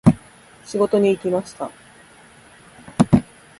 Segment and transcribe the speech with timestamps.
[0.65, 1.69] 仕事に行きました。